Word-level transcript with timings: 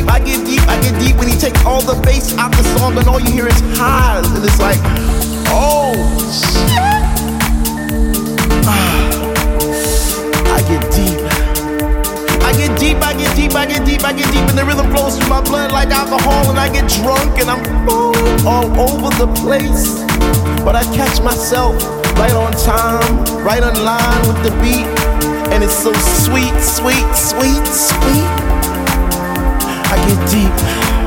Deep, 0.00 0.10
I 0.10 0.18
get 0.18 0.44
deep, 0.46 0.62
I 0.68 0.80
get 0.80 0.98
deep 1.00 1.16
when 1.16 1.28
you 1.28 1.36
take 1.36 1.64
all 1.66 1.82
the 1.82 2.00
bass 2.02 2.36
out 2.38 2.52
the 2.52 2.62
song 2.78 2.96
and 2.96 3.06
all 3.08 3.20
you 3.20 3.32
hear 3.32 3.46
is 3.46 3.60
highs. 3.76 4.30
And 4.32 4.42
it's 4.44 4.60
like, 4.60 4.78
oh, 5.48 5.92
shit. 6.30 6.70
I 10.56 10.62
get 10.68 10.90
deep. 10.92 11.20
I 12.42 12.52
get 12.56 12.78
deep, 12.78 13.02
I 13.02 13.12
get 13.14 13.36
deep, 13.36 13.54
I 13.54 13.66
get 13.66 13.84
deep, 13.86 14.04
I 14.04 14.12
get 14.12 14.30
deep, 14.32 14.48
and 14.48 14.58
the 14.58 14.64
rhythm 14.64 14.90
flows 14.90 15.18
through 15.18 15.28
my 15.28 15.42
blood 15.42 15.72
like 15.72 15.90
alcohol, 15.90 16.48
and 16.50 16.58
I 16.58 16.68
get 16.72 16.88
drunk 16.88 17.38
and 17.38 17.50
I'm 17.50 17.88
all 17.88 18.16
over 18.80 19.10
the 19.16 19.26
place. 19.42 20.00
But 20.64 20.76
I 20.76 20.84
catch 20.96 21.20
myself 21.22 21.82
right 22.16 22.32
on 22.32 22.52
time, 22.52 23.24
right 23.44 23.62
on 23.62 23.74
line 23.84 24.26
with 24.26 24.42
the 24.42 24.50
beat, 24.62 24.88
and 25.52 25.62
it's 25.62 25.76
so 25.76 25.92
sweet, 25.92 26.58
sweet, 26.60 27.14
sweet, 27.14 27.66
sweet. 27.66 28.59
I 29.92 29.96
get 30.06 30.30
deep, 30.30 30.99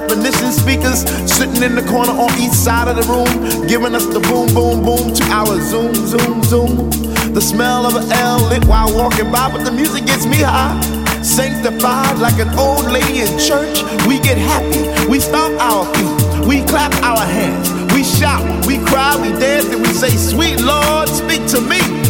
definition 0.00 0.52
speakers 0.52 1.02
sitting 1.26 1.62
in 1.62 1.74
the 1.74 1.82
corner 1.82 2.12
on 2.12 2.30
each 2.38 2.52
side 2.52 2.86
of 2.86 2.96
the 2.96 3.06
room, 3.10 3.66
giving 3.66 3.94
us 3.94 4.06
the 4.06 4.20
boom, 4.20 4.46
boom, 4.54 4.84
boom 4.84 5.12
to 5.12 5.24
our 5.34 5.58
zoom, 5.60 5.94
zoom, 5.94 6.42
zoom. 6.44 6.90
The 7.34 7.40
smell 7.40 7.84
of 7.84 7.96
an 7.96 8.10
L 8.12 8.48
lit 8.48 8.64
while 8.66 8.94
walking 8.94 9.30
by, 9.30 9.50
but 9.50 9.64
the 9.64 9.72
music 9.72 10.06
gets 10.06 10.24
me 10.24 10.38
high. 10.38 10.78
Sanctified 11.22 12.18
like 12.18 12.38
an 12.38 12.48
old 12.58 12.86
lady 12.90 13.20
in 13.20 13.38
church, 13.38 13.82
we 14.06 14.20
get 14.20 14.38
happy. 14.38 14.86
We 15.10 15.18
stomp 15.18 15.58
our 15.60 15.84
feet, 15.94 16.46
we 16.46 16.62
clap 16.62 16.94
our 17.02 17.24
hands, 17.26 17.70
we 17.92 18.04
shout, 18.04 18.44
we 18.66 18.78
cry, 18.86 19.18
we 19.20 19.30
dance, 19.38 19.66
and 19.66 19.82
we 19.82 19.88
say, 19.88 20.10
Sweet 20.10 20.60
Lord, 20.60 21.08
speak 21.08 21.44
to 21.48 21.60
me. 21.60 22.07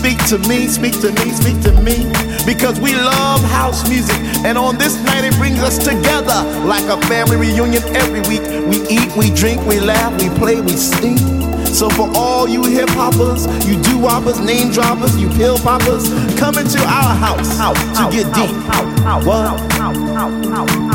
Speak 0.00 0.16
to 0.28 0.38
me, 0.48 0.66
speak 0.66 0.98
to 1.02 1.12
me, 1.12 1.30
speak 1.30 1.60
to 1.60 1.72
me. 1.82 2.10
Because 2.46 2.80
we 2.80 2.94
love 2.94 3.42
house 3.44 3.86
music. 3.86 4.16
And 4.46 4.56
on 4.56 4.78
this 4.78 4.96
night, 5.04 5.24
it 5.24 5.34
brings 5.34 5.58
us 5.60 5.76
together 5.76 6.40
like 6.64 6.84
a 6.84 6.96
family 7.06 7.36
reunion 7.36 7.82
every 7.94 8.20
week. 8.20 8.40
We 8.64 8.80
eat, 8.88 9.14
we 9.14 9.28
drink, 9.34 9.60
we 9.66 9.78
laugh, 9.78 10.10
we 10.18 10.30
play, 10.38 10.58
we 10.62 10.72
sing. 10.72 11.18
So 11.66 11.90
for 11.90 12.10
all 12.16 12.48
you 12.48 12.64
hip 12.64 12.88
hoppers, 12.92 13.44
you 13.68 13.78
do 13.82 13.98
woppers, 13.98 14.40
name 14.40 14.72
droppers, 14.72 15.20
you 15.20 15.28
pill 15.28 15.58
poppers, 15.58 16.08
come 16.38 16.56
into 16.56 16.80
our 16.80 17.14
house, 17.14 17.58
to 17.98 18.08
get 18.10 18.32
deep. 18.34 18.56
What? 19.26 19.58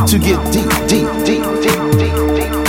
To 0.08 0.18
get 0.18 0.41
deep, 0.51 0.66
deep, 0.89 1.08
deep, 1.24 1.43
deep, 1.62 1.91
deep, 1.99 2.53
deep. 2.53 2.64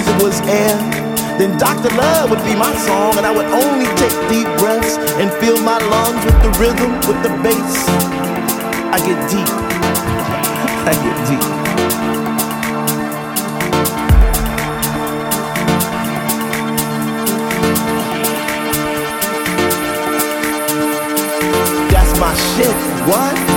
music 0.00 0.22
was 0.22 0.40
air, 0.48 0.76
then 1.36 1.58
Dr. 1.58 1.94
Love 1.94 2.30
would 2.30 2.42
be 2.44 2.54
my 2.54 2.74
song, 2.86 3.18
and 3.18 3.26
I 3.26 3.30
would 3.30 3.46
only 3.46 3.86
take 4.00 4.16
deep 4.32 4.48
breaths 4.58 4.96
and 5.20 5.30
fill 5.40 5.60
my 5.62 5.76
lungs 5.76 6.24
with 6.24 6.40
the 6.42 6.50
rhythm, 6.58 6.92
with 7.08 7.22
the 7.22 7.30
bass. 7.42 7.88
I 8.92 8.98
get 9.04 9.18
deep. 9.28 9.48
I 10.88 10.94
get 11.04 11.16
deep. 11.28 11.46
That's 21.92 22.18
my 22.18 22.34
shit. 22.34 22.76
What? 23.06 23.49